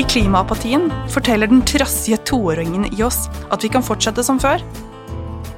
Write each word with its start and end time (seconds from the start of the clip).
I 0.00 0.02
klimaapatien 0.02 0.92
forteller 1.12 1.46
den 1.46 1.60
trassige 1.62 2.16
toåringen 2.16 2.86
i 2.98 3.02
oss 3.02 3.26
at 3.52 3.64
vi 3.64 3.68
kan 3.68 3.82
fortsette 3.84 4.22
som 4.24 4.38
før. 4.40 4.62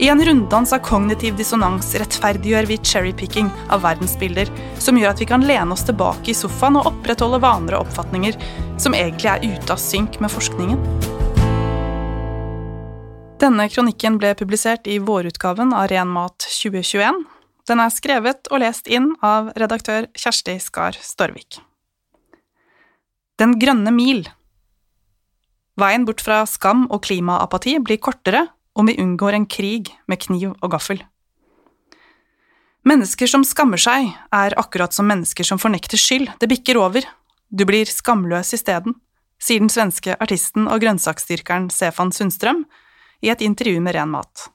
I 0.03 0.09
en 0.11 0.25
runddans 0.25 0.73
av 0.75 0.81
kognitiv 0.83 1.37
dissonans 1.39 1.93
rettferdiggjør 1.95 2.67
vi 2.67 2.81
cherrypicking 2.83 3.53
av 3.71 3.85
verdensbilder 3.87 4.51
som 4.83 4.99
gjør 4.99 5.15
at 5.15 5.23
vi 5.23 5.31
kan 5.31 5.47
lene 5.47 5.77
oss 5.77 5.87
tilbake 5.87 6.33
i 6.33 6.35
sofaen 6.35 6.81
og 6.81 6.91
opprettholde 6.91 7.39
vaner 7.45 7.79
oppfatninger 7.79 8.43
som 8.83 8.99
egentlig 8.99 9.31
er 9.31 9.47
ute 9.47 9.77
av 9.77 9.79
synk 9.79 10.19
med 10.19 10.35
forskningen. 10.35 10.83
Denne 13.39 13.71
kronikken 13.71 14.19
ble 14.19 14.35
publisert 14.35 14.91
i 14.91 14.99
vårutgaven 14.99 15.71
av 15.71 15.93
Ren 15.95 16.11
mat 16.11 16.51
2021. 16.51 17.27
Den 17.71 17.87
er 17.87 17.95
skrevet 17.95 18.51
og 18.51 18.67
lest 18.67 18.91
inn 18.91 19.13
av 19.23 19.55
redaktør 19.55 20.11
Kjersti 20.19 20.59
Skar 20.59 20.99
Storvik. 20.99 21.63
Den 23.43 23.57
grønne 23.59 23.91
mil 23.91 24.21
Veien 25.81 26.05
bort 26.07 26.21
fra 26.23 26.45
skam 26.47 26.85
og 26.95 27.01
klimaapati 27.09 27.73
blir 27.83 27.99
kortere 27.99 28.45
om 28.79 28.87
vi 28.87 28.95
unngår 29.03 29.35
en 29.35 29.47
krig 29.51 29.89
med 30.07 30.21
kniv 30.23 30.53
og 30.53 30.69
gaffel. 30.77 31.01
Mennesker 32.87 33.27
som 33.27 33.43
skammer 33.43 33.81
seg, 33.83 34.13
er 34.31 34.55
akkurat 34.61 34.95
som 34.95 35.09
mennesker 35.11 35.49
som 35.49 35.59
fornekter 35.59 35.99
skyld, 35.99 36.29
det 36.39 36.49
bikker 36.53 36.79
over, 36.79 37.07
du 37.51 37.65
blir 37.67 37.91
skamløs 37.91 38.53
isteden, 38.55 38.95
sier 39.43 39.65
den 39.65 39.73
svenske 39.73 40.15
artisten 40.23 40.69
og 40.69 40.85
grønnsaksdyrkeren 40.85 41.67
Stefan 41.75 42.13
Sundstrøm 42.15 42.63
i 43.27 43.33
et 43.33 43.43
intervju 43.43 43.81
med 43.83 43.97
Ren 43.97 44.13
mat. 44.13 44.51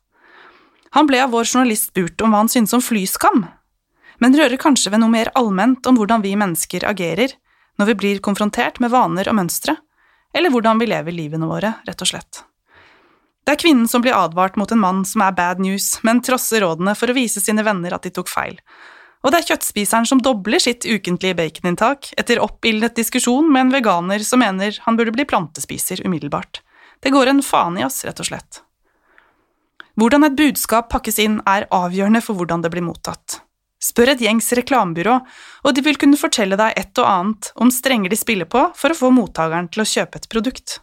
Han 0.95 1.09
ble 1.09 1.19
av 1.25 1.33
vår 1.35 1.49
journalist 1.49 1.91
spurt 1.91 2.23
om 2.23 2.31
hva 2.31 2.45
han 2.45 2.53
syntes 2.53 2.77
om 2.77 2.85
flyskam, 2.85 3.43
men 4.23 4.39
rører 4.39 4.61
kanskje 4.61 4.95
ved 4.95 5.03
noe 5.03 5.11
mer 5.11 5.33
allment 5.35 5.91
om 5.91 5.99
hvordan 5.99 6.23
vi 6.23 6.37
mennesker 6.39 6.87
agerer 6.87 7.35
når 7.77 7.91
vi 7.91 7.95
blir 8.01 8.21
konfrontert 8.23 8.81
med 8.83 8.91
vaner 8.93 9.29
og 9.29 9.37
mønstre, 9.37 9.77
eller 10.35 10.53
hvordan 10.53 10.81
vi 10.81 10.89
lever 10.89 11.15
livene 11.15 11.49
våre, 11.49 11.77
rett 11.87 12.03
og 12.03 12.09
slett. 12.09 12.43
Det 13.47 13.53
er 13.55 13.61
kvinnen 13.61 13.87
som 13.87 14.03
blir 14.03 14.17
advart 14.17 14.57
mot 14.59 14.71
en 14.75 14.81
mann 14.81 15.05
som 15.07 15.23
er 15.23 15.35
bad 15.35 15.61
news, 15.63 15.93
men 16.03 16.19
trosser 16.19 16.65
rådene 16.65 16.97
for 16.99 17.07
å 17.07 17.15
vise 17.15 17.39
sine 17.39 17.63
venner 17.63 17.95
at 17.95 18.03
de 18.03 18.11
tok 18.11 18.27
feil. 18.27 18.57
Og 19.23 19.31
det 19.31 19.39
er 19.39 19.47
kjøttspiseren 19.53 20.05
som 20.09 20.19
dobler 20.21 20.61
sitt 20.61 20.85
ukentlige 20.85 21.37
baconinntak 21.37 22.11
etter 22.19 22.41
oppildnet 22.43 22.97
diskusjon 22.99 23.47
med 23.49 23.65
en 23.65 23.73
veganer 23.73 24.23
som 24.27 24.43
mener 24.43 24.77
han 24.83 24.99
burde 24.99 25.15
bli 25.15 25.25
plantespiser 25.27 26.03
umiddelbart. 26.05 26.61
Det 26.99 27.13
går 27.15 27.31
en 27.31 27.43
faen 27.45 27.79
i 27.79 27.85
oss, 27.87 28.03
rett 28.05 28.19
og 28.19 28.29
slett. 28.29 28.61
Hvordan 29.97 30.27
et 30.27 30.37
budskap 30.37 30.91
pakkes 30.91 31.17
inn, 31.23 31.39
er 31.49 31.69
avgjørende 31.73 32.21
for 32.21 32.37
hvordan 32.37 32.61
det 32.61 32.69
blir 32.73 32.85
mottatt. 32.85 33.39
Spør 33.83 34.13
et 34.15 34.21
gjengs 34.25 34.49
reklamebyrå, 34.57 35.19
og 35.63 35.75
de 35.77 35.83
vil 35.85 35.99
kunne 36.01 36.17
fortelle 36.17 36.57
deg 36.57 36.73
et 36.79 36.97
og 36.97 37.07
annet 37.09 37.51
om 37.61 37.69
strenger 37.73 38.09
de 38.09 38.17
spiller 38.17 38.49
på 38.49 38.63
for 38.77 38.93
å 38.93 38.97
få 38.97 39.11
mottakeren 39.13 39.69
til 39.69 39.83
å 39.83 39.89
kjøpe 39.89 40.21
et 40.21 40.29
produkt. 40.31 40.79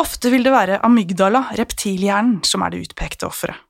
Ofte 0.00 0.32
vil 0.32 0.44
det 0.44 0.52
være 0.52 0.80
amygdala, 0.84 1.46
reptilhjernen, 1.56 2.42
som 2.44 2.64
er 2.64 2.72
det 2.72 2.82
utpekte 2.86 3.28
offeret. 3.28 3.60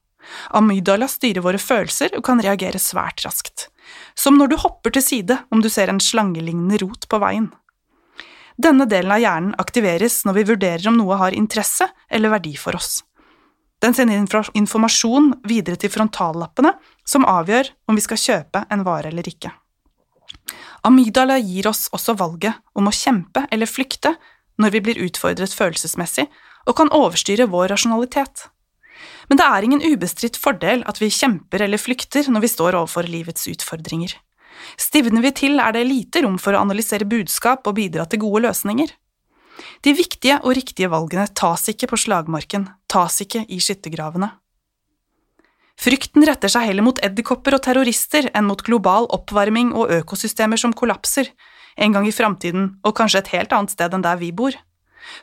Amygdala 0.58 1.06
styrer 1.06 1.44
våre 1.44 1.58
følelser 1.62 2.16
og 2.18 2.24
kan 2.26 2.40
reagere 2.42 2.80
svært 2.82 3.22
raskt, 3.22 3.68
som 4.18 4.38
når 4.38 4.50
du 4.50 4.56
hopper 4.58 4.94
til 4.94 5.04
side 5.04 5.36
om 5.54 5.62
du 5.62 5.68
ser 5.70 5.92
en 5.92 6.02
slangelignende 6.02 6.80
rot 6.82 7.06
på 7.06 7.20
veien. 7.22 7.52
Denne 8.56 8.88
delen 8.90 9.12
av 9.12 9.20
hjernen 9.20 9.54
aktiveres 9.60 10.22
når 10.26 10.38
vi 10.38 10.46
vurderer 10.50 10.88
om 10.90 10.96
noe 10.98 11.18
har 11.20 11.36
interesse 11.36 11.86
eller 12.10 12.32
verdi 12.32 12.56
for 12.58 12.78
oss. 12.78 13.02
Den 13.82 13.94
sender 13.94 14.48
informasjon 14.56 15.34
videre 15.46 15.76
til 15.76 15.92
frontallappene, 15.92 16.72
som 17.04 17.26
avgjør 17.28 17.70
om 17.90 17.98
vi 17.98 18.04
skal 18.04 18.20
kjøpe 18.20 18.64
en 18.72 18.84
vare 18.86 19.12
eller 19.12 19.28
ikke. 19.28 19.52
Amygdala 20.86 21.36
gir 21.42 21.68
oss 21.68 21.86
også 21.94 22.14
valget 22.18 22.56
om 22.78 22.88
å 22.88 22.94
kjempe 22.94 23.44
eller 23.52 23.68
flykte 23.68 24.14
når 24.62 24.72
vi 24.74 24.82
blir 24.86 25.00
utfordret 25.04 25.54
følelsesmessig 25.54 26.26
og 26.66 26.76
kan 26.78 26.92
overstyre 26.94 27.48
vår 27.50 27.72
rasjonalitet. 27.74 28.46
Men 29.28 29.40
det 29.40 29.46
er 29.46 29.66
ingen 29.66 29.82
ubestridt 29.84 30.38
fordel 30.40 30.84
at 30.88 31.00
vi 31.02 31.12
kjemper 31.12 31.64
eller 31.66 31.80
flykter 31.80 32.30
når 32.30 32.46
vi 32.46 32.52
står 32.52 32.78
overfor 32.78 33.08
livets 33.10 33.48
utfordringer. 33.50 34.14
Stivner 34.80 35.22
vi 35.22 35.32
til, 35.36 35.58
er 35.60 35.74
det 35.76 35.84
lite 35.84 36.22
rom 36.24 36.38
for 36.40 36.56
å 36.56 36.62
analysere 36.64 37.08
budskap 37.08 37.66
og 37.68 37.76
bidra 37.76 38.06
til 38.08 38.22
gode 38.22 38.46
løsninger. 38.46 38.88
De 39.84 39.94
viktige 39.96 40.38
og 40.42 40.56
riktige 40.58 40.90
valgene 40.92 41.26
tas 41.34 41.68
ikke 41.72 41.88
på 41.90 41.98
slagmarken, 42.00 42.68
tas 42.90 43.20
ikke 43.24 43.44
i 43.48 43.60
skyttergravene. 43.62 44.32
Frykten 45.76 46.24
retter 46.24 46.50
seg 46.52 46.70
heller 46.70 46.84
mot 46.86 47.00
edderkopper 47.04 47.58
og 47.58 47.64
terrorister 47.66 48.30
enn 48.32 48.46
mot 48.48 48.62
global 48.64 49.08
oppvarming 49.12 49.74
og 49.76 49.92
økosystemer 49.98 50.60
som 50.60 50.72
kollapser, 50.72 51.28
en 51.76 51.92
gang 51.92 52.06
i 52.08 52.14
framtiden 52.14 52.70
og 52.86 52.96
kanskje 52.96 53.20
et 53.20 53.34
helt 53.34 53.52
annet 53.52 53.74
sted 53.74 53.92
enn 53.92 54.04
der 54.04 54.16
vi 54.20 54.32
bor. 54.32 54.56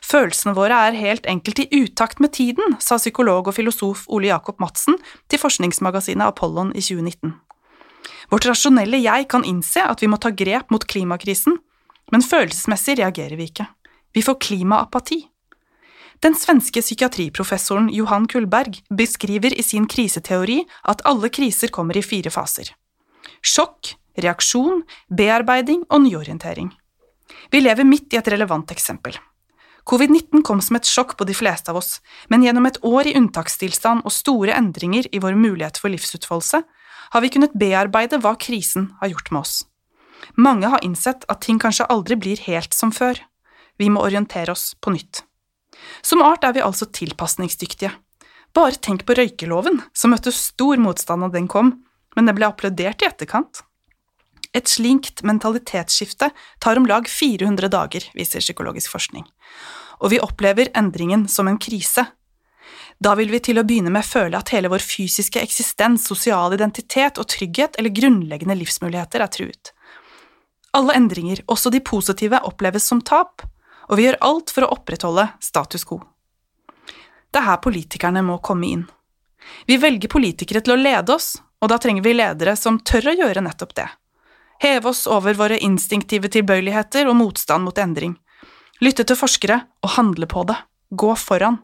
Følelsene 0.04 0.54
våre 0.56 0.78
er 0.86 0.96
helt 0.96 1.26
enkelt 1.28 1.60
i 1.60 1.82
utakt 1.82 2.22
med 2.22 2.32
tiden, 2.38 2.78
sa 2.80 2.96
psykolog 2.96 3.50
og 3.50 3.56
filosof 3.56 4.06
Ole 4.08 4.30
Jakob 4.30 4.62
Madsen 4.62 4.96
til 5.28 5.42
forskningsmagasinet 5.42 6.30
Apollon 6.30 6.70
i 6.72 6.80
2019. 6.80 7.34
Vårt 8.32 8.46
rasjonelle 8.48 9.02
jeg 9.02 9.28
kan 9.28 9.44
innse 9.44 9.82
at 9.84 10.00
vi 10.00 10.08
må 10.08 10.16
ta 10.22 10.32
grep 10.32 10.70
mot 10.72 10.86
klimakrisen, 10.88 11.58
men 12.12 12.24
følelsesmessig 12.24 12.98
reagerer 13.02 13.36
vi 13.36 13.50
ikke. 13.50 13.66
Vi 14.14 14.22
får 14.22 14.40
klimaapati. 14.40 15.20
Den 16.22 16.36
svenske 16.38 16.80
psykiatriprofessoren 16.80 17.90
Johan 17.92 18.28
Kullberg 18.30 18.78
beskriver 18.88 19.54
i 19.58 19.62
sin 19.62 19.88
kriseteori 19.90 20.62
at 20.88 21.02
alle 21.04 21.28
kriser 21.28 21.72
kommer 21.74 21.98
i 21.98 22.02
fire 22.06 22.30
faser. 22.30 22.70
Sjokk, 23.44 23.96
reaksjon, 24.16 24.84
bearbeiding 25.10 25.82
og 25.90 26.04
nyorientering. 26.06 26.70
Vi 27.50 27.60
lever 27.60 27.84
midt 27.84 28.14
i 28.14 28.20
et 28.20 28.30
relevant 28.30 28.70
eksempel. 28.70 29.18
Covid-19 29.84 30.40
kom 30.46 30.62
som 30.64 30.78
et 30.78 30.88
sjokk 30.88 31.12
på 31.18 31.26
de 31.28 31.34
fleste 31.36 31.68
av 31.68 31.76
oss, 31.82 31.98
men 32.32 32.46
gjennom 32.46 32.64
et 32.70 32.78
år 32.88 33.10
i 33.10 33.18
unntakstilstand 33.18 34.06
og 34.06 34.14
store 34.14 34.54
endringer 34.56 35.10
i 35.12 35.20
vår 35.20 35.36
mulighet 35.36 35.76
for 35.80 35.92
livsutfoldelse 35.92 36.62
har 37.12 37.22
vi 37.22 37.30
kunnet 37.34 37.52
bearbeide 37.58 38.22
hva 38.22 38.32
krisen 38.40 38.88
har 39.02 39.12
gjort 39.12 39.30
med 39.30 39.44
oss. 39.44 39.54
Mange 40.40 40.70
har 40.72 40.80
innsett 40.86 41.26
at 41.28 41.44
ting 41.44 41.60
kanskje 41.60 41.90
aldri 41.92 42.16
blir 42.16 42.40
helt 42.46 42.72
som 42.72 42.94
før. 42.94 43.20
Vi 43.78 43.90
må 43.90 44.04
orientere 44.06 44.54
oss 44.54 44.72
på 44.80 44.94
nytt. 44.94 45.24
Som 46.02 46.22
art 46.22 46.44
er 46.46 46.54
vi 46.54 46.62
altså 46.64 46.86
tilpasningsdyktige. 46.86 47.90
Bare 48.54 48.78
tenk 48.78 49.02
på 49.06 49.16
røykeloven, 49.18 49.80
som 49.92 50.14
møtte 50.14 50.32
stor 50.34 50.78
motstand 50.78 51.26
da 51.26 51.30
den 51.34 51.48
kom, 51.50 51.72
men 52.14 52.28
det 52.28 52.36
ble 52.38 52.46
applaudert 52.46 53.02
i 53.02 53.08
etterkant. 53.08 53.64
Et 54.54 54.70
slinkt 54.70 55.24
mentalitetsskifte 55.26 56.30
tar 56.62 56.78
om 56.78 56.86
lag 56.86 57.08
400 57.10 57.70
dager, 57.74 58.04
viser 58.14 58.44
psykologisk 58.44 58.92
forskning, 58.94 59.24
og 59.98 60.12
vi 60.14 60.22
opplever 60.22 60.70
endringen 60.78 61.26
som 61.28 61.50
en 61.50 61.58
krise. 61.58 62.06
Da 63.02 63.16
vil 63.18 63.32
vi 63.34 63.40
til 63.42 63.58
å 63.58 63.64
begynne 63.66 63.90
med 63.90 64.06
føle 64.06 64.38
at 64.38 64.52
hele 64.54 64.70
vår 64.70 64.84
fysiske 64.86 65.42
eksistens, 65.42 66.06
sosial 66.06 66.54
identitet 66.54 67.18
og 67.18 67.26
trygghet 67.34 67.80
eller 67.80 67.90
grunnleggende 67.90 68.54
livsmuligheter 68.60 69.24
er 69.24 69.32
truet. 69.34 69.74
Alle 70.74 70.94
endringer, 70.98 71.42
også 71.50 71.70
de 71.74 71.82
positive, 71.82 72.38
oppleves 72.46 72.86
som 72.86 73.02
tap, 73.02 73.42
og 73.88 73.98
vi 73.98 74.06
gjør 74.06 74.20
alt 74.26 74.52
for 74.54 74.66
å 74.66 74.72
opprettholde 74.76 75.28
status 75.44 75.84
quo. 75.88 76.00
Det 77.30 77.40
er 77.40 77.48
her 77.48 77.60
politikerne 77.64 78.22
må 78.22 78.38
komme 78.44 78.70
inn. 78.70 78.86
Vi 79.68 79.76
velger 79.80 80.12
politikere 80.12 80.62
til 80.64 80.76
å 80.76 80.80
lede 80.80 81.16
oss, 81.16 81.34
og 81.60 81.70
da 81.72 81.80
trenger 81.80 82.04
vi 82.04 82.16
ledere 82.16 82.56
som 82.56 82.80
tør 82.80 83.12
å 83.12 83.18
gjøre 83.18 83.44
nettopp 83.44 83.74
det 83.76 83.88
heve 84.64 84.88
oss 84.88 85.06
over 85.06 85.34
våre 85.34 85.58
instinktive 85.58 86.30
tilbøyeligheter 86.32 87.08
og 87.10 87.18
motstand 87.18 87.66
mot 87.66 87.78
endring, 87.78 88.16
lytte 88.80 89.06
til 89.06 89.18
forskere 89.18 89.60
og 89.84 89.94
handle 89.98 90.28
på 90.30 90.44
det, 90.48 90.56
gå 90.90 91.12
foran. 91.18 91.60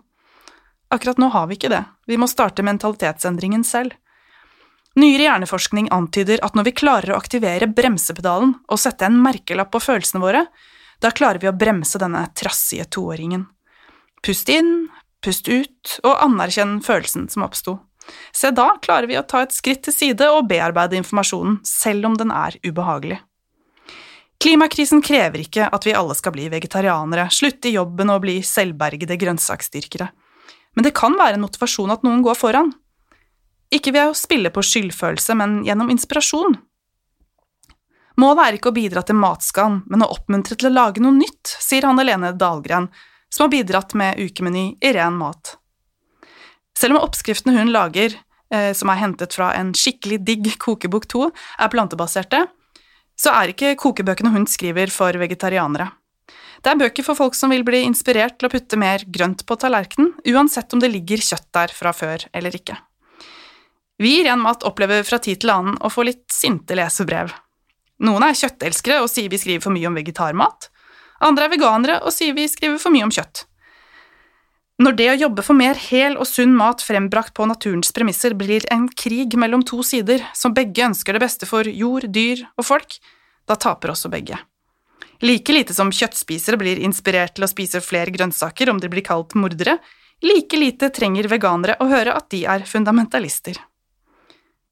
Akkurat 0.91 1.21
nå 1.23 1.31
har 1.31 1.49
vi 1.49 1.59
ikke 1.59 1.73
det, 1.73 1.85
vi 2.11 2.19
må 2.19 2.29
starte 2.31 2.67
mentalitetsendringen 2.67 3.65
selv. 3.67 3.95
Nyere 4.99 5.29
hjerneforskning 5.29 5.89
antyder 5.95 6.43
at 6.43 6.57
når 6.59 6.67
vi 6.67 6.79
klarer 6.83 7.15
å 7.15 7.21
aktivere 7.21 7.71
bremsepedalen 7.71 8.57
og 8.67 8.81
sette 8.83 9.07
en 9.07 9.21
merkelapp 9.23 9.71
på 9.71 9.83
følelsene 9.85 10.23
våre, 10.23 10.45
da 11.01 11.11
klarer 11.11 11.41
vi 11.43 11.49
å 11.51 11.57
bremse 11.57 12.01
denne 12.01 12.27
trassige 12.37 12.87
toåringen. 12.93 13.47
Pust 14.25 14.51
inn, 14.53 14.89
pust 15.25 15.49
ut 15.49 15.97
og 16.05 16.21
anerkjenn 16.27 16.81
følelsen 16.85 17.29
som 17.33 17.47
oppsto. 17.47 17.79
Se, 18.35 18.51
da 18.51 18.75
klarer 18.83 19.09
vi 19.09 19.19
å 19.19 19.25
ta 19.27 19.45
et 19.45 19.55
skritt 19.55 19.85
til 19.87 19.95
side 19.95 20.29
og 20.33 20.49
bearbeide 20.51 20.99
informasjonen, 20.99 21.61
selv 21.67 22.09
om 22.09 22.17
den 22.19 22.33
er 22.35 22.57
ubehagelig. 22.67 23.21
Klimakrisen 24.41 25.03
krever 25.05 25.43
ikke 25.43 25.67
at 25.69 25.85
vi 25.85 25.93
alle 25.97 26.17
skal 26.17 26.33
bli 26.33 26.47
vegetarianere, 26.53 27.29
slutte 27.33 27.69
i 27.69 27.75
jobben 27.77 28.13
og 28.13 28.23
bli 28.25 28.39
selvbergede 28.47 29.19
grønnsaksdyrkere, 29.21 30.09
men 30.77 30.87
det 30.87 30.95
kan 30.97 31.17
være 31.19 31.37
en 31.37 31.45
motivasjon 31.45 31.93
at 31.93 32.07
noen 32.07 32.23
går 32.25 32.39
foran. 32.39 32.73
Ikke 33.75 33.93
ved 33.95 34.11
å 34.11 34.17
spille 34.17 34.51
på 34.55 34.65
skyldfølelse, 34.65 35.37
men 35.39 35.61
gjennom 35.67 35.93
inspirasjon. 35.93 36.57
Målet 38.21 38.43
er 38.45 38.57
ikke 38.59 38.73
å 38.73 38.77
bidra 38.77 39.03
til 39.07 39.17
matskam, 39.17 39.81
men 39.89 40.05
å 40.05 40.11
oppmuntre 40.13 40.59
til 40.59 40.69
å 40.69 40.75
lage 40.75 41.01
noe 41.01 41.17
nytt, 41.17 41.55
sier 41.63 41.87
Hanne 41.89 42.05
Lene 42.05 42.35
Dahlgren, 42.37 42.91
som 43.31 43.47
har 43.47 43.53
bidratt 43.55 43.95
med 43.97 44.19
ukemeny 44.21 44.75
i 44.83 44.93
ren 44.97 45.17
mat. 45.17 45.55
Selv 46.77 46.97
om 46.97 47.05
oppskriftene 47.07 47.55
hun 47.57 47.73
lager, 47.73 48.17
eh, 48.53 48.73
som 48.77 48.91
er 48.91 49.01
hentet 49.01 49.37
fra 49.37 49.53
en 49.55 49.73
skikkelig 49.73 50.21
digg 50.27 50.51
kokebok 50.59 51.07
2, 51.09 51.31
er 51.61 51.73
plantebaserte, 51.73 52.43
så 53.21 53.33
er 53.37 53.53
ikke 53.53 53.77
kokebøkene 53.81 54.33
hun 54.35 54.47
skriver 54.49 54.93
for 54.93 55.17
vegetarianere. 55.21 55.91
Det 56.61 56.73
er 56.73 56.81
bøker 56.81 57.05
for 57.05 57.17
folk 57.17 57.37
som 57.37 57.53
vil 57.53 57.65
bli 57.65 57.83
inspirert 57.87 58.39
til 58.39 58.49
å 58.49 58.53
putte 58.53 58.77
mer 58.81 59.05
grønt 59.09 59.47
på 59.49 59.57
tallerkenen, 59.57 60.13
uansett 60.29 60.73
om 60.75 60.81
det 60.83 60.93
ligger 60.93 61.23
kjøtt 61.25 61.49
der 61.57 61.73
fra 61.73 61.93
før 61.97 62.27
eller 62.37 62.57
ikke. 62.57 62.77
Vi 64.01 64.19
i 64.19 64.25
Ren 64.25 64.41
Mat 64.41 64.65
opplever 64.65 65.05
fra 65.05 65.19
tid 65.21 65.41
til 65.41 65.53
annen 65.53 65.79
å 65.81 65.93
få 65.93 66.05
litt 66.09 66.27
sinte 66.33 66.77
lesebrev. 66.77 67.33
Noen 68.01 68.25
er 68.25 68.37
kjøttelskere 68.37 69.03
og 69.05 69.11
sier 69.13 69.29
vi 69.33 69.41
skriver 69.41 69.65
for 69.65 69.75
mye 69.75 69.89
om 69.91 69.97
vegetarmat. 69.99 70.71
Andre 71.21 71.47
er 71.47 71.53
veganere 71.53 72.01
og 72.01 72.15
sier 72.17 72.37
vi 72.37 72.49
skriver 72.49 72.81
for 72.81 72.95
mye 72.95 73.07
om 73.07 73.13
kjøtt. 73.13 73.45
Når 74.81 74.95
det 74.97 75.09
å 75.13 75.19
jobbe 75.27 75.43
for 75.45 75.59
mer 75.59 75.77
hel 75.77 76.15
og 76.17 76.25
sunn 76.25 76.55
mat 76.57 76.81
frembrakt 76.81 77.35
på 77.37 77.45
naturens 77.45 77.93
premisser 77.93 78.33
blir 78.33 78.65
en 78.73 78.87
krig 78.89 79.37
mellom 79.37 79.61
to 79.69 79.83
sider 79.85 80.25
som 80.33 80.55
begge 80.57 80.87
ønsker 80.87 81.13
det 81.13 81.21
beste 81.21 81.49
for 81.49 81.69
jord, 81.69 82.07
dyr 82.09 82.47
og 82.57 82.65
folk, 82.65 82.97
da 83.45 83.59
taper 83.61 83.93
også 83.93 84.09
begge. 84.09 84.39
Like 85.21 85.53
lite 85.53 85.77
som 85.77 85.93
kjøttspisere 85.93 86.57
blir 86.57 86.81
inspirert 86.81 87.35
til 87.37 87.45
å 87.45 87.51
spise 87.53 87.83
flere 87.85 88.15
grønnsaker 88.15 88.73
om 88.73 88.81
de 88.81 88.89
blir 88.89 89.05
kalt 89.05 89.37
mordere, 89.37 89.77
like 90.25 90.57
lite 90.57 90.89
trenger 90.97 91.29
veganere 91.29 91.77
å 91.77 91.91
høre 91.91 92.17
at 92.17 92.31
de 92.33 92.47
er 92.49 92.65
fundamentalister. 92.65 93.61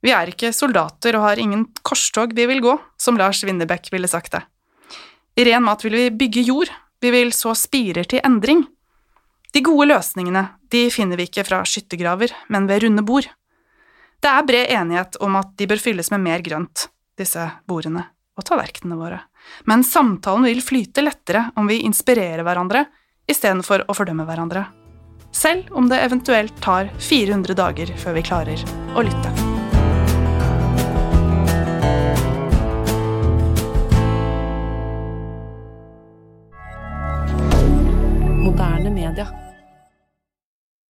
Vi 0.05 0.13
er 0.15 0.31
ikke 0.31 0.53
soldater 0.55 1.17
og 1.19 1.25
har 1.27 1.41
ingen 1.43 1.67
korstog 1.83 2.35
vi 2.37 2.47
vil 2.47 2.63
gå, 2.63 2.77
som 2.97 3.19
Lars 3.19 3.43
Winnerbäck 3.45 3.91
ville 3.93 4.09
sagt 4.09 4.33
det. 4.33 4.43
I 5.39 5.45
ren 5.47 5.65
mat 5.67 5.85
vil 5.85 5.97
vi 5.99 6.11
bygge 6.11 6.45
jord, 6.47 6.71
vi 7.01 7.11
vil 7.15 7.33
så 7.35 7.55
spirer 7.55 8.07
til 8.07 8.23
endring. 8.27 8.65
De 9.55 9.63
gode 9.65 9.89
løsningene 9.91 10.45
de 10.71 10.87
finner 10.93 11.19
vi 11.19 11.29
ikke 11.29 11.47
fra 11.47 11.63
skyttergraver, 11.67 12.35
men 12.49 12.69
ved 12.71 12.85
runde 12.85 13.03
bord. 13.07 13.29
Det 14.19 14.31
er 14.31 14.47
bred 14.47 14.71
enighet 14.75 15.19
om 15.23 15.39
at 15.39 15.55
de 15.59 15.69
bør 15.71 15.83
fylles 15.83 16.11
med 16.15 16.25
mer 16.27 16.43
grønt, 16.47 16.89
disse 17.19 17.45
bordene 17.71 18.05
og 18.39 18.47
tallerkenene 18.47 18.99
våre, 18.99 19.21
men 19.67 19.83
samtalen 19.87 20.47
vil 20.47 20.63
flyte 20.63 21.03
lettere 21.03 21.49
om 21.59 21.71
vi 21.71 21.81
inspirerer 21.87 22.45
hverandre 22.47 22.85
istedenfor 23.31 23.87
å 23.87 23.99
fordømme 23.99 24.27
hverandre, 24.29 24.65
selv 25.35 25.71
om 25.75 25.91
det 25.91 26.01
eventuelt 26.07 26.59
tar 26.63 26.91
400 27.03 27.59
dager 27.59 27.95
før 27.99 28.19
vi 28.19 28.27
klarer 28.31 28.67
å 28.95 29.07
lytte. 29.07 29.48